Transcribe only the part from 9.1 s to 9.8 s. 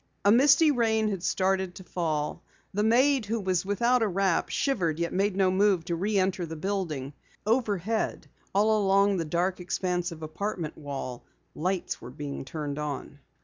the dark